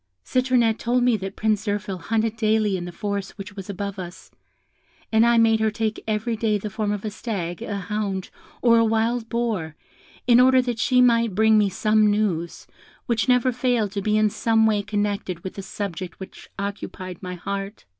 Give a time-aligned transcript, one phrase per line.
[0.25, 4.31] "Citronette told me that Prince Zirphil hunted daily in the forest which was above us;
[5.11, 8.31] and I made her take every day the form of a stag, a hound,
[8.63, 9.75] or a wild boar,
[10.25, 12.65] in order that she might bring me some news,
[13.05, 17.35] which never failed to be in some way connected with the subject which occupied my
[17.35, 17.85] heart.